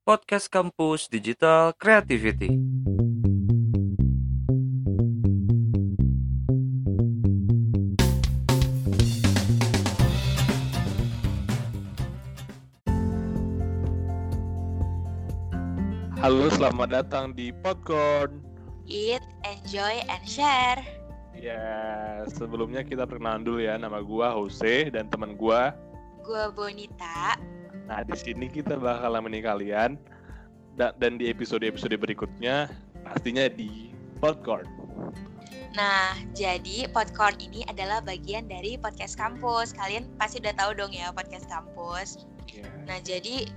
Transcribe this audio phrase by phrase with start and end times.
[0.00, 2.56] Podcast Kampus Digital Creativity.
[16.16, 18.40] Halo, selamat datang di Popcorn.
[18.88, 20.80] Eat, enjoy, and share.
[21.36, 23.76] Ya, sebelumnya kita perkenalan dulu ya.
[23.76, 25.76] Nama gua Jose dan teman gua.
[26.24, 27.36] Gue Bonita.
[27.90, 29.98] Nah, di sini kita bakal nemenin kalian
[30.78, 32.70] Da- dan di episode-episode berikutnya
[33.02, 33.90] pastinya di
[34.22, 34.64] Popcorn.
[35.74, 39.74] Nah, jadi Podcorn ini adalah bagian dari podcast kampus.
[39.74, 42.22] Kalian pasti udah tahu dong ya podcast kampus.
[42.46, 42.70] Ya.
[42.86, 43.50] Nah, jadi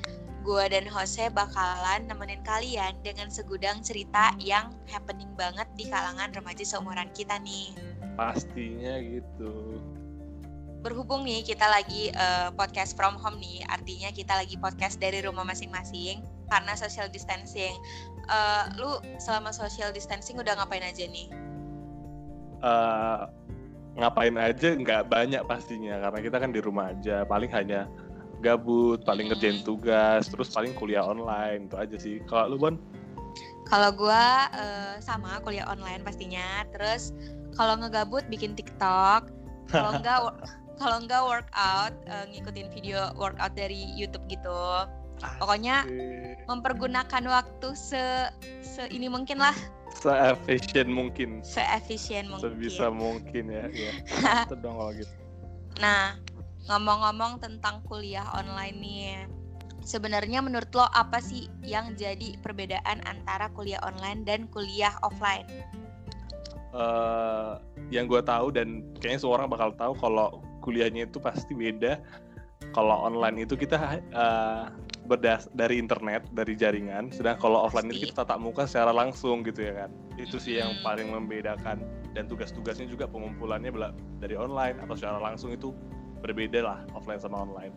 [0.44, 6.66] gue dan Jose bakalan nemenin kalian dengan segudang cerita yang happening banget di kalangan remaja
[6.66, 7.78] seumuran kita nih.
[8.18, 9.80] Pastinya gitu.
[10.84, 15.48] Berhubung nih kita lagi eh, podcast from home nih, artinya kita lagi podcast dari rumah
[15.48, 16.20] masing-masing
[16.52, 17.72] karena social distancing.
[18.28, 21.32] Eh, lu selama social distancing udah ngapain aja nih?
[22.64, 23.20] Eh,
[23.96, 27.24] ngapain aja nggak banyak pastinya karena kita kan di rumah aja.
[27.24, 27.88] Paling hanya
[28.44, 29.40] gabut, paling Hmm.
[29.40, 32.20] ngerjain tugas, terus paling kuliah online itu aja sih.
[32.28, 32.76] Kalau lu Bon?
[33.72, 36.68] Kalau gua eh, sama kuliah online pastinya.
[36.76, 37.16] Terus
[37.56, 39.32] kalau ngegabut bikin TikTok.
[39.72, 40.20] Kalau enggak
[40.82, 44.88] kalau enggak workout eh, ngikutin video workout dari YouTube gitu.
[45.40, 45.88] Pokoknya
[46.50, 48.28] mempergunakan waktu se
[48.60, 49.56] se ini mungkin lah,
[49.94, 52.52] se-efficient mungkin seefisien mungkin.
[52.52, 53.92] sebisa mungkin ya ya
[54.50, 55.14] itu dong kalau gitu
[55.82, 56.22] Nah,
[56.70, 59.26] ngomong-ngomong tentang kuliah online nih.
[59.84, 65.50] Sebenarnya menurut lo apa sih yang jadi perbedaan antara kuliah online dan kuliah offline?
[66.74, 67.52] Eh,
[67.92, 70.30] yang gue tahu dan kayaknya semua orang bakal tahu kalau
[70.64, 72.00] kuliahnya itu pasti beda.
[72.72, 74.66] Kalau online itu kita eh,
[75.04, 79.68] berdas dari internet dari jaringan sedang kalau offline itu kita tatap muka secara langsung gitu
[79.68, 79.92] ya kan.
[80.16, 81.84] Itu sih yang paling membedakan.
[82.14, 83.74] Dan tugas-tugasnya juga pengumpulannya
[84.22, 85.76] dari online atau secara langsung itu
[86.24, 87.76] berbeda lah offline sama online.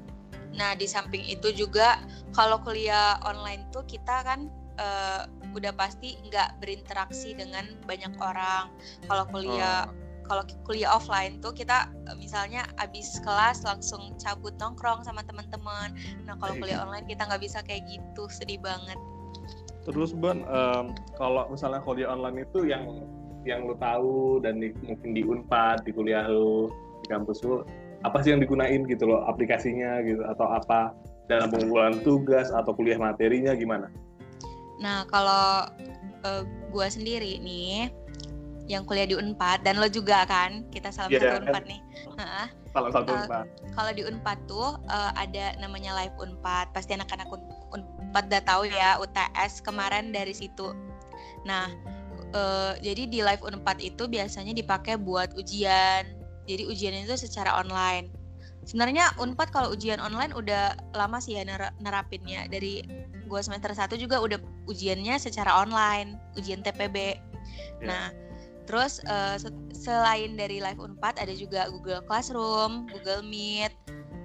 [0.55, 2.01] Nah, di samping itu juga
[2.33, 4.47] kalau kuliah online tuh kita kan
[4.79, 5.23] eh,
[5.57, 8.71] udah pasti nggak berinteraksi dengan banyak orang.
[9.09, 9.89] Kalau kuliah
[10.27, 15.95] kalau kuliah offline tuh kita eh, misalnya abis kelas langsung cabut nongkrong sama teman-teman.
[16.27, 18.99] Nah, kalau kuliah online kita nggak bisa kayak gitu, sedih banget.
[19.87, 23.07] Terus Bon, em, kalau misalnya kuliah online itu yang
[23.47, 27.63] yang lu tahu dan di, mungkin di Unpad, di kuliah lu, di kampus lu,
[28.03, 30.91] apa sih yang digunain gitu loh, aplikasinya gitu atau apa
[31.31, 33.87] dalam pengumpulan tugas atau kuliah materinya gimana?
[34.83, 35.71] Nah, kalau
[36.27, 36.43] eh,
[36.75, 37.95] gua sendiri nih
[38.67, 41.43] yang kuliah di Unpad dan lo juga kan, kita salam Iya, satu kan?
[41.47, 41.81] Unpad nih.
[42.19, 42.47] Heeh.
[42.71, 43.47] Salah satu Eh, Unpad.
[43.73, 46.75] kalau di Unpad tuh eh, ada namanya Live Unpad.
[46.75, 50.75] Pasti anak-anak Un- Unpad udah tahu ya UTS kemarin dari situ.
[51.45, 51.71] Nah,
[52.33, 56.11] eh, jadi di Live Unpad itu biasanya dipakai buat ujian.
[56.47, 58.11] Jadi ujiannya itu secara online.
[58.67, 62.51] Sebenarnya Unpad kalau ujian online udah lama sih ya nera- nerapinnya.
[62.51, 62.83] Dari
[63.25, 66.97] gua semester 1 juga udah ujiannya secara online, ujian TPB.
[66.99, 67.15] Iya.
[67.81, 68.05] Nah,
[68.67, 68.99] terus
[69.39, 73.73] se- selain dari Live Unpad ada juga Google Classroom, Google Meet,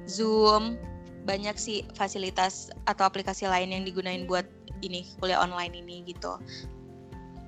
[0.09, 0.77] Zoom,
[1.25, 4.45] banyak sih fasilitas atau aplikasi lain yang digunain buat
[4.81, 6.41] ini kuliah online ini gitu.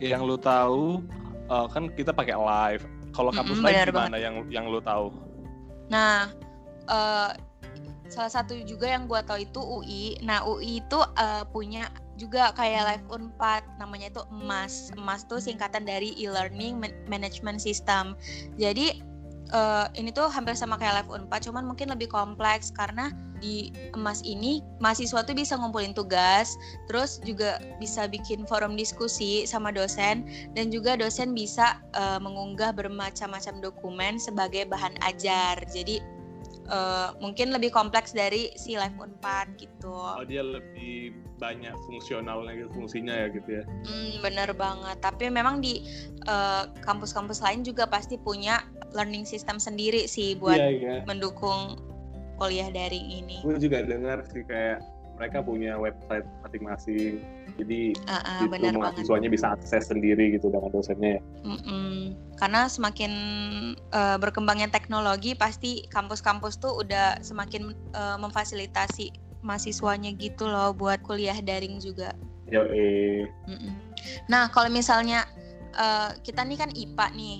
[0.01, 1.01] Yang lu tahu
[1.49, 2.83] eh, kan kita pakai live.
[3.13, 5.13] Kalau kampus Mm-mm, lain benar gimana yang yang lu tahu?
[5.91, 6.31] Nah,
[6.89, 7.29] eh,
[8.09, 10.03] salah satu juga yang gua tahu itu UI.
[10.23, 14.93] Nah, UI itu eh, punya juga kayak Live Unpad, namanya itu EMAS.
[14.93, 18.13] EMAS tuh singkatan dari e-learning Man- management system.
[18.57, 19.01] Jadi
[19.53, 23.13] eh, ini tuh hampir sama kayak Live Unpad, cuman mungkin lebih kompleks karena
[23.43, 26.55] di emas ini mahasiswa tuh bisa ngumpulin tugas,
[26.87, 30.23] terus juga bisa bikin forum diskusi sama dosen
[30.55, 35.59] dan juga dosen bisa eh, mengunggah bermacam-macam dokumen sebagai bahan ajar.
[35.67, 35.99] Jadi
[36.69, 39.91] eh, mungkin lebih kompleks dari si Live Unpad gitu.
[39.91, 43.63] Oh, dia lebih banyak fungsionalnya gitu, fungsinya ya gitu ya.
[43.67, 44.97] Hmm, bener banget.
[45.03, 45.83] Tapi memang di
[46.27, 50.95] eh, kampus-kampus lain juga pasti punya learning system sendiri sih buat Iya, iya.
[51.03, 51.81] mendukung
[52.37, 53.41] kuliah daring ini.
[53.41, 54.81] Gue juga dengar sih kayak
[55.13, 57.21] mereka punya website masing-masing.
[57.53, 58.81] Jadi Ah, ah, itu bener banget.
[58.97, 61.21] mahasiswanya bisa akses sendiri gitu dengan dosennya ya.
[61.45, 62.17] Mm-mm.
[62.35, 63.11] Karena semakin
[63.77, 69.13] eh, berkembangnya teknologi, pasti kampus-kampus tuh udah semakin eh, memfasilitasi
[69.43, 72.15] mahasiswanya gitu loh buat kuliah daring juga.
[72.49, 73.29] Yo, eh.
[73.45, 73.73] Mm-mm.
[74.27, 75.29] Nah, kalau misalnya
[75.73, 77.37] eh, kita nih kan IPA nih,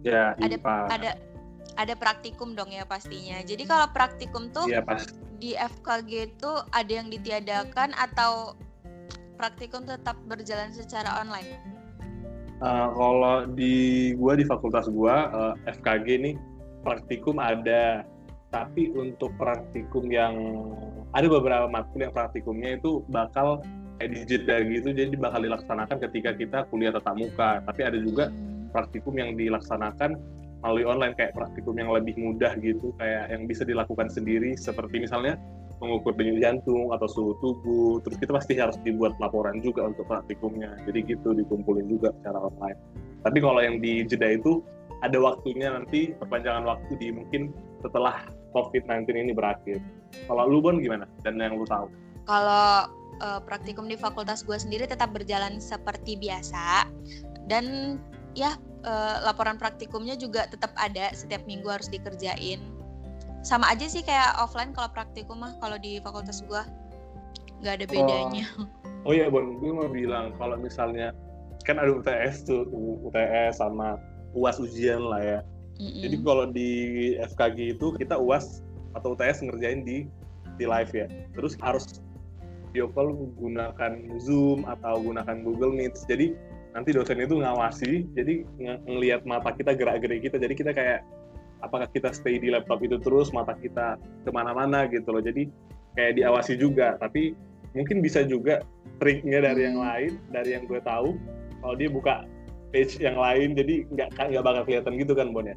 [0.00, 0.76] Ya, ada IPA.
[0.90, 1.10] ada
[1.76, 3.38] ada praktikum dong ya pastinya.
[3.42, 5.06] Jadi kalau praktikum tuh Iya, pas.
[5.38, 8.54] di FKG tuh ada yang ditiadakan atau
[9.38, 11.48] praktikum tetap berjalan secara online?
[12.60, 16.34] Uh, kalau di gua di fakultas gua uh, FKG nih
[16.84, 18.04] praktikum ada,
[18.52, 20.36] tapi untuk praktikum yang
[21.16, 23.64] ada beberapa matkul yang praktikumnya itu bakal
[23.96, 27.64] kayak jeda gitu, jadi bakal dilaksanakan ketika kita kuliah tatap muka.
[27.64, 28.68] Tapi ada juga Hmm.
[28.72, 30.20] praktikum yang dilaksanakan
[30.60, 35.40] melalui online kayak praktikum yang lebih mudah gitu, kayak yang bisa dilakukan sendiri seperti misalnya
[35.80, 38.04] mengukur denyut jantung atau suhu tubuh.
[38.04, 40.76] Terus kita pasti harus dibuat laporan juga untuk praktikumnya.
[40.84, 42.78] Jadi gitu dikumpulin juga secara online.
[43.24, 44.60] Tapi kalau yang di jeda itu
[45.00, 49.80] ada waktunya nanti perpanjangan waktu di mungkin setelah COVID-19 ini berakhir.
[50.28, 51.08] Kalau lu Bon gimana?
[51.24, 51.88] Dan yang lu tahu?
[52.28, 56.84] Kalau eh, praktikum di fakultas gue sendiri tetap berjalan seperti biasa
[57.48, 57.96] dan
[58.40, 62.64] ya eh, laporan praktikumnya juga tetap ada setiap minggu harus dikerjain.
[63.44, 66.62] Sama aja sih kayak offline kalau praktikum mah kalau di fakultas gue
[67.60, 68.46] nggak ada bedanya.
[69.04, 71.16] Oh iya Bon, gue mau bilang kalau misalnya
[71.64, 72.68] kan ada UTS tuh,
[73.08, 73.96] UTS sama
[74.36, 75.40] UAS ujian lah ya.
[75.80, 76.04] Mm-mm.
[76.04, 76.70] Jadi kalau di
[77.16, 78.60] FKG itu kita UAS
[78.92, 80.04] atau UTS ngerjain di
[80.60, 81.08] di live ya.
[81.32, 82.04] Terus harus
[82.70, 85.96] video call gunakan Zoom atau gunakan Google Meet.
[86.04, 86.36] Jadi
[86.70, 90.38] nanti dosen itu ngawasi, jadi ng- ngelihat mata kita gerak-gerik kita.
[90.38, 91.02] Jadi kita kayak
[91.60, 95.22] apakah kita stay di laptop itu terus, mata kita ke mana-mana gitu loh.
[95.22, 95.50] Jadi
[95.98, 96.96] kayak diawasi juga.
[97.02, 97.34] Tapi
[97.74, 98.62] mungkin bisa juga
[98.98, 99.86] triknya dari yang Hmm.
[99.86, 101.18] lain, dari yang gue tahu.
[101.60, 102.24] Kalau dia buka
[102.70, 105.56] page yang lain, jadi nggak nggak bakal kelihatan gitu kan Bon ya?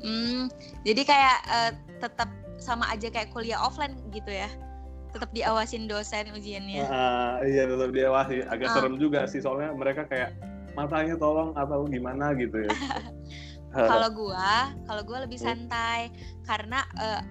[0.00, 0.48] Hmm,
[0.84, 2.30] jadi kayak eh, tetap
[2.60, 4.48] sama aja kayak kuliah offline gitu ya.
[5.10, 6.82] Tetap diawasin dosen ujiannya.
[6.84, 8.46] Ah, iya tetap diawasi.
[8.46, 8.74] Agak Ah.
[8.78, 10.34] serem juga sih soalnya mereka kayak
[10.72, 12.70] matanya tolong atau gimana gitu ya.
[13.70, 15.54] Kalau gua, kalau gua lebih Hmm.
[15.54, 16.10] santai
[16.42, 17.22] karena eh,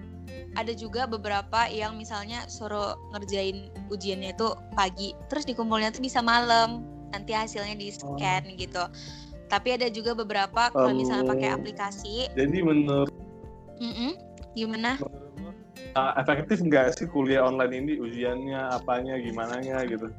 [0.56, 6.80] ada juga beberapa yang misalnya suruh ngerjain ujiannya itu pagi, terus dikumpulnya tuh bisa malam,
[7.12, 8.80] nanti hasilnya di scan gitu.
[9.52, 11.56] Tapi ada juga beberapa kalau misalnya pakai Oh.
[11.60, 13.12] aplikasi, Jadi menurut,
[13.76, 14.16] mm-mm,
[14.56, 14.96] gimana?
[14.96, 15.19] menurut
[15.96, 20.10] lu, ah, efektif nggak sih kuliah online ini ujiannya apanya gimana gitu?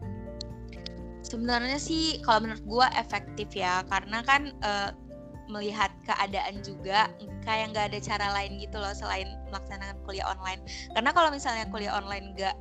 [1.21, 4.91] Sebenarnya sih kalau menurut gua efektif ya, karena kan eh,
[5.51, 7.11] melihat keadaan juga
[7.43, 10.63] kayak nggak ada cara lain gitu loh selain melaksanakan kuliah online.
[10.95, 12.55] Karena kalau misalnya kuliah online nggak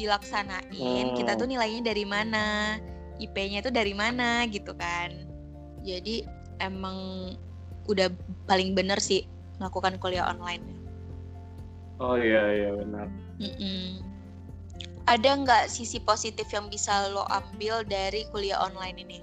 [0.00, 1.16] dilaksanain, Hmm.
[1.16, 2.76] kita tuh nilainya dari mana,
[3.20, 5.12] IP-nya tuh dari mana gitu kan.
[5.84, 6.24] Jadi
[6.60, 7.32] emang
[7.84, 8.08] udah
[8.48, 9.28] paling bener sih
[9.60, 10.79] melakukan kuliah online.
[12.00, 13.06] Oh iya iya benar.
[13.36, 14.00] Mm-mm.
[15.04, 19.18] Ada nggak sisi positif yang bisa lo ambil dari kuliah online ini?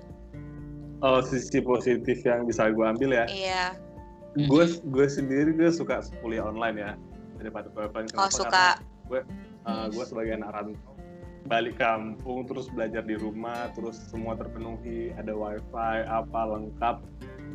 [1.01, 3.25] Oh sisi positif yang bisa gue ambil ya.
[3.25, 3.63] Iya.
[4.45, 6.91] Gue gue sendiri gue suka kuliah online ya
[7.41, 8.09] daripada offline.
[8.17, 8.77] Oh suka.
[9.09, 9.25] Karena,
[9.65, 10.97] uh, gue sebagai anak rantau
[11.47, 16.99] balik kampung terus belajar di rumah terus semua terpenuhi ada wifi apa lengkap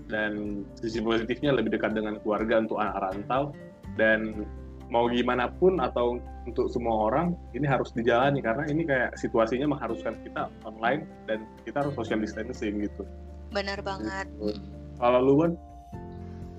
[0.08, 3.52] dan sisi positifnya lebih dekat dengan keluarga untuk anak rantau
[4.00, 4.48] dan
[4.92, 10.20] mau gimana pun atau untuk semua orang ini harus dijalani karena ini kayak situasinya mengharuskan
[10.20, 13.02] kita online dan kita harus social distancing gitu.
[13.48, 14.28] Bener banget.
[14.36, 14.60] Gitu.
[15.00, 15.52] Kalau lu kan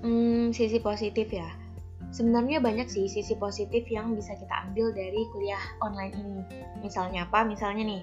[0.04, 1.48] Hmm, sisi positif ya.
[2.12, 6.42] Sebenarnya banyak sih sisi positif yang bisa kita ambil dari kuliah online ini.
[6.84, 7.40] Misalnya apa?
[7.48, 8.02] Misalnya nih,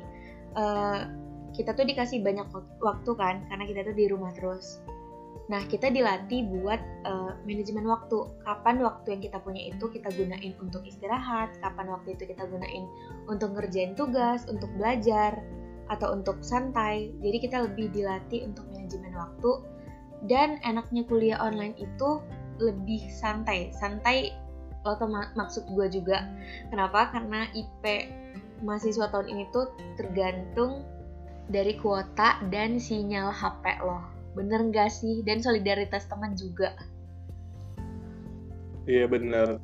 [0.58, 1.00] eh,
[1.54, 4.82] kita tuh dikasih banyak wak- waktu kan, karena kita tuh di rumah terus.
[5.52, 8.24] Nah, kita dilatih buat eh, manajemen waktu.
[8.48, 12.88] Kapan waktu yang kita punya itu kita gunain untuk istirahat, kapan waktu itu kita gunain
[13.28, 15.44] untuk ngerjain tugas, untuk belajar,
[15.92, 17.12] atau untuk santai.
[17.20, 19.52] Jadi kita lebih dilatih untuk manajemen waktu.
[20.32, 22.24] Dan enaknya kuliah online itu
[22.64, 23.76] lebih santai.
[23.76, 24.32] Santai
[24.88, 26.32] lo tau mak- maksud gue juga.
[26.72, 27.12] Kenapa?
[27.12, 27.84] Karena IP
[28.64, 29.68] mahasiswa tahun ini tuh
[30.00, 30.86] tergantung
[31.52, 36.72] dari kuota dan sinyal HP lo bener gak sih dan solidaritas teman juga
[38.88, 39.60] iya bener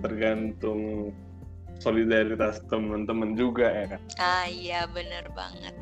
[0.00, 1.12] tergantung
[1.80, 4.00] solidaritas teman-teman juga ya kan.
[4.20, 5.72] Ah iya bener banget.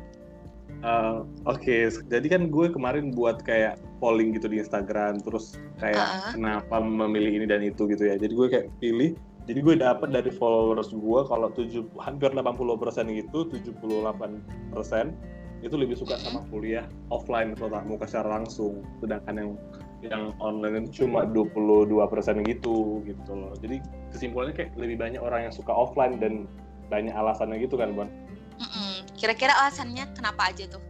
[0.79, 6.31] Uh, Oke, jadi kan gue kemarin buat kayak polling gitu di Instagram, terus kayak Ah.
[6.31, 8.15] kenapa memilih ini dan itu gitu ya.
[8.15, 9.11] Jadi gue kayak pilih,
[9.43, 15.11] jadi gue dapat dari followers gue kalau 7, hampir 80% gitu, 78%
[15.59, 19.51] itu lebih suka sama kuliah offline atau tatap muka secara langsung, sedangkan yang
[19.99, 23.51] yang online itu cuma 22% gitu gitu loh.
[23.59, 23.83] Jadi
[24.15, 26.47] kesimpulannya kayak lebih banyak orang yang suka offline dan
[26.87, 28.07] banyak alasannya gitu kan, Bon.
[29.19, 30.83] Kira-kira alasannya kenapa aja tuh?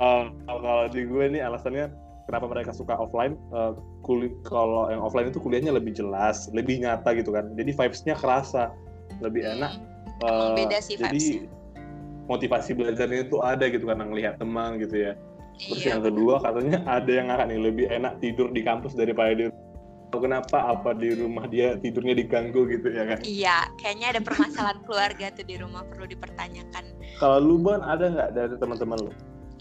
[0.00, 1.92] Uh, kalau di gue nih alasannya
[2.30, 3.74] kenapa mereka suka offline uh,
[4.06, 8.70] kuli kalau yang offline itu kuliahnya lebih jelas lebih nyata gitu kan jadi vibes-nya kerasa
[9.18, 9.74] lebih enak
[10.18, 10.26] Hmm.
[10.26, 11.57] Uh, beda sih jadi vibes-nya.
[12.28, 15.12] Motivasi belajarnya itu ada gitu karena ngelihat teman gitu ya.
[15.58, 15.98] Terus Iya.
[15.98, 19.50] yang kedua katanya ada yang akan nih lebih enak tidur di kampus daripada di
[20.08, 23.18] kenapa apa di rumah dia tidurnya diganggu gitu ya kan?
[23.26, 26.84] Iya, kayaknya ada permasalahan keluarga tuh di rumah perlu dipertanyakan.
[27.20, 29.12] Kalau lu Bon ada nggak dari teman-teman lu?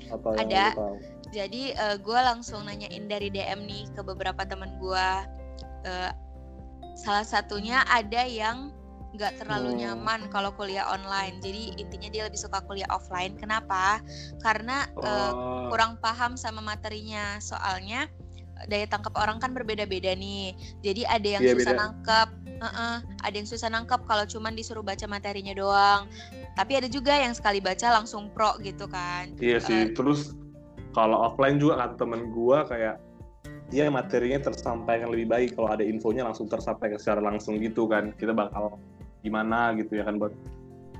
[0.07, 0.63] Apa yang Ada.
[0.63, 0.95] lu tahu?
[1.35, 5.07] Jadi gue langsung nanyain dari DM nih ke beberapa teman gue.
[6.97, 8.73] salah satunya ada yang
[9.17, 11.41] nggak terlalu nyaman kalau kuliah online.
[11.41, 13.33] Jadi intinya dia lebih suka kuliah offline.
[13.35, 13.99] Kenapa?
[14.45, 17.41] Karena eh, Oh, kurang paham sama materinya.
[17.41, 18.05] Soalnya
[18.69, 20.53] daya tangkap orang kan berbeda-beda nih.
[20.85, 21.81] Jadi ada yang Iya, susah beda.
[21.81, 26.09] nangkep, Heeh, ada yang susah nangkep kalau cuman disuruh baca materinya doang.
[26.57, 29.29] Tapi ada juga yang sekali baca langsung pro gitu kan.
[29.37, 29.93] Iya sih.
[29.93, 30.33] Terus
[30.97, 32.97] kalau offline juga kata temen gua kayak
[33.69, 38.09] dia materinya tersampaikan lebih baik kalau ada infonya langsung tersampaikan secara langsung gitu kan.
[38.17, 38.81] Kita bakal
[39.25, 40.33] gimana gitu ya kan buat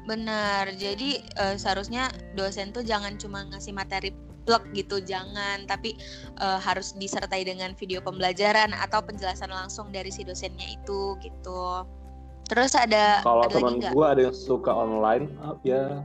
[0.08, 0.72] Benar.
[0.80, 2.08] Jadi eh, seharusnya
[2.40, 4.16] dosen tuh jangan cuma ngasih materi
[4.48, 5.68] plek gitu, jangan.
[5.68, 6.00] Tapi
[6.40, 11.84] eh, harus disertai dengan video pembelajaran atau penjelasan langsung dari si dosennya itu gitu.
[12.48, 16.00] Terus ada kalau teman gue ada yang suka online ah, ya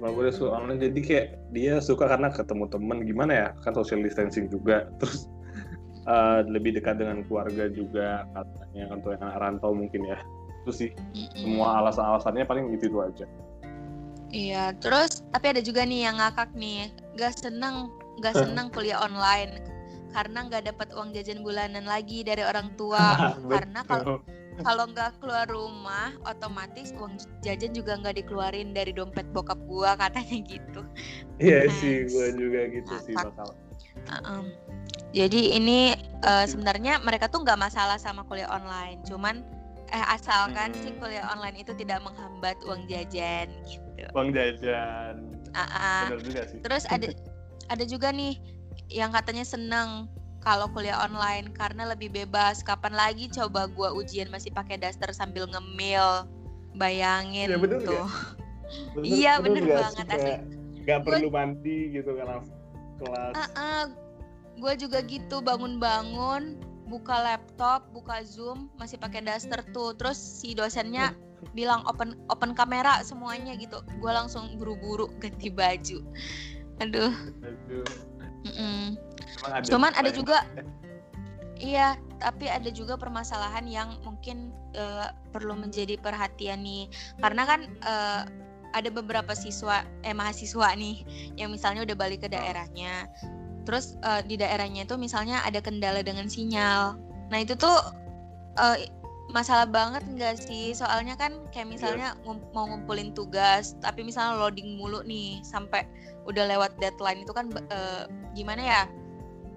[0.00, 4.00] teman gue suka online jadi kayak dia suka karena ketemu temen gimana ya kan social
[4.00, 5.28] distancing juga terus
[6.08, 10.16] eh, lebih dekat dengan keluarga juga katanya untuk yang anak rantau mungkin ya
[10.62, 10.90] itu sih
[11.34, 13.26] semua alasan-alasannya paling itu itu aja
[14.32, 16.88] Iya, terus tapi ada juga nih yang ngakak nih,
[17.20, 17.92] gak seneng,
[18.24, 19.60] gak seneng kuliah online
[20.12, 23.12] karena nggak dapat uang jajan bulanan lagi dari orang tua.
[23.52, 24.24] karena kalau
[24.64, 30.38] kalau nggak keluar rumah, otomatis uang jajan juga nggak dikeluarin dari dompet bokap gua katanya
[30.44, 30.80] gitu.
[31.36, 31.76] iya Nice.
[31.80, 33.36] sih gue juga gitu sih Ngakak.
[33.36, 33.48] bakal
[34.08, 34.42] Heeh.
[35.12, 35.92] Jadi ini
[36.24, 39.44] eh, sebenarnya mereka tuh nggak masalah sama kuliah online, cuman
[39.92, 40.98] eh asalkan si Hmm.
[40.98, 44.08] kuliah online itu tidak menghambat uang jajan gitu.
[44.16, 45.20] uang jajan
[45.52, 46.08] ah.
[46.08, 47.12] benar juga sih Terus ada
[47.68, 48.40] ada juga nih
[48.88, 50.08] yang katanya seneng
[50.40, 52.66] kalau kuliah online karena lebih bebas.
[52.66, 56.26] Kapan lagi coba gua ujian masih pakai daster sambil ngemil?
[56.74, 58.08] Bayangin Ya, bener tuh.
[58.96, 60.36] Bener- Iya, bener banget, sih?
[60.82, 62.40] Nggak Gua- perlu mandi gitu kan
[62.98, 63.48] kelas
[64.56, 66.58] gue juga gitu bangun-bangun
[66.92, 69.96] buka laptop, buka Zoom, masih pakai daster tuh.
[69.96, 71.16] Terus si dosennya
[71.56, 73.80] bilang open open kamera semuanya gitu.
[73.96, 76.04] Gue langsung buru-buru ganti baju.
[76.84, 77.12] Aduh.
[77.40, 77.86] Aduh,
[78.44, 79.00] mm-mm.
[79.40, 80.44] emang ada Cuman ada juga
[81.62, 86.90] Iya, tapi ada juga permasalahan yang mungkin eh, perlu menjadi perhatian nih.
[87.22, 88.22] Karena kan eh,
[88.74, 91.06] ada beberapa siswa eh mahasiswa nih
[91.38, 93.06] yang misalnya udah balik ke daerahnya.
[93.62, 96.98] Terus eh, di daerahnya itu misalnya ada kendala dengan sinyal.
[97.30, 97.78] Nah, itu tuh
[98.58, 98.90] eh,
[99.32, 100.76] masalah banget enggak sih?
[100.76, 105.86] Soalnya kan kayak misalnya ngum- mau ngumpulin tugas, tapi misalnya loading mulu nih sampai
[106.28, 108.04] udah lewat deadline itu kan eh,
[108.36, 108.82] gimana ya?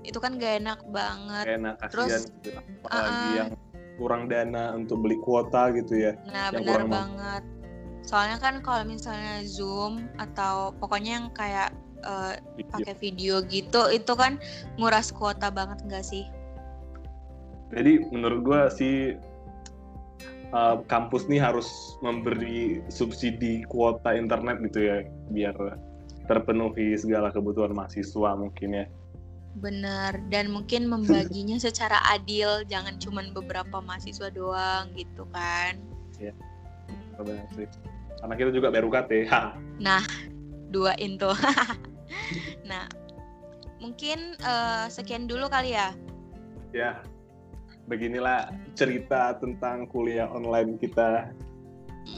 [0.06, 1.46] Itu kan gak enak banget.
[1.60, 2.50] enak kasihan Terus, gitu
[2.86, 3.34] apalagi uh-uh.
[3.36, 3.50] yang
[3.96, 7.44] kurang dana untuk beli kuota gitu ya Nah, Yang benar banget.
[8.06, 12.72] Soalnya kan kalau misalnya Zoom atau pokoknya yang kayak Video.
[12.72, 14.38] pakai video gitu, itu kan
[14.76, 16.28] nguras kuota banget enggak sih?
[17.74, 19.18] jadi menurut gua sih
[20.54, 24.98] uh, kampus nih harus memberi subsidi kuota internet gitu ya
[25.34, 25.56] biar
[26.30, 28.88] terpenuhi segala kebutuhan mahasiswa mungkin ya
[29.56, 30.20] Benar.
[30.28, 35.80] Dan mungkin membaginya secara adil, jangan cuman beberapa mahasiswa doang gitu kan.
[37.16, 37.64] Benar sih.
[38.20, 39.56] karena kita juga baru KT ha.
[40.76, 41.32] Dua itu.
[42.70, 42.84] nah,
[43.80, 45.96] mungkin eh, sekian dulu kali ya.
[46.76, 47.00] ya
[47.88, 51.32] beginilah cerita tentang kuliah online kita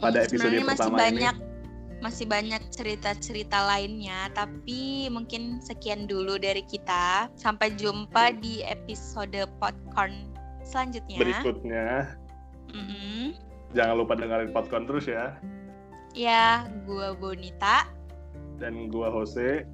[0.01, 1.03] Pada episode Sebenarnya masih pertama ini.
[1.05, 1.35] banyak
[1.97, 7.29] masih banyak cerita-cerita lainnya, tapi mungkin sekian dulu dari kita.
[7.37, 10.33] Sampai jumpa di episode popcorn
[10.67, 11.15] selanjutnya.
[11.15, 11.87] berikutnya
[12.75, 13.31] Mm-mm.
[13.71, 15.39] jangan lupa dengerin podcast terus ya
[16.11, 17.85] Ya, gua Bonita.
[18.57, 19.65] Dan gua Jose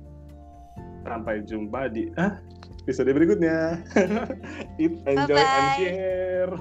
[1.04, 2.40] sampai jumpa di ah,
[2.84, 3.84] episode berikutnya.
[4.82, 5.78] Eat, enjoy and Bye-bye.
[5.80, 6.56] share